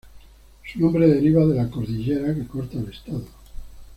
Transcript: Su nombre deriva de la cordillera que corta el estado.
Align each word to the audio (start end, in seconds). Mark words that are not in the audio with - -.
Su 0.65 0.79
nombre 0.79 1.07
deriva 1.07 1.45
de 1.45 1.53
la 1.53 1.69
cordillera 1.69 2.33
que 2.33 2.47
corta 2.47 2.79
el 2.79 2.89
estado. 2.89 3.27